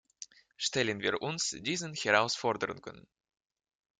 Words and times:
Stellen 0.57 0.99
wir 1.01 1.21
uns 1.21 1.55
diesen 1.59 1.93
Herausforderungen! 1.93 3.05